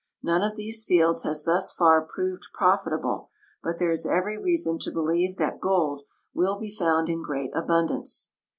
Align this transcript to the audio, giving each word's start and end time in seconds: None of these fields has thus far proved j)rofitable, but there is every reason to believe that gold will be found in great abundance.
None 0.23 0.41
of 0.41 0.55
these 0.55 0.83
fields 0.83 1.21
has 1.21 1.45
thus 1.45 1.71
far 1.71 2.01
proved 2.01 2.47
j)rofitable, 2.59 3.27
but 3.61 3.77
there 3.77 3.91
is 3.91 4.07
every 4.07 4.35
reason 4.35 4.79
to 4.79 4.91
believe 4.91 5.37
that 5.37 5.59
gold 5.61 6.01
will 6.33 6.57
be 6.57 6.75
found 6.75 7.07
in 7.07 7.21
great 7.21 7.51
abundance. 7.55 8.31